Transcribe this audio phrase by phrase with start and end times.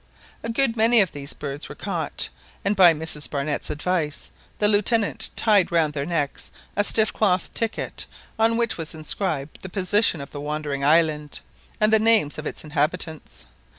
[0.41, 2.29] A good many of these birds were caught;
[2.65, 8.07] and by Mrs Barnett's advice the Lieutenant tied round their necks a stiff cloth ticket,
[8.39, 11.39] on which was inscribed the position of the wandering island,
[11.79, 13.45] and the names of its inhabitants.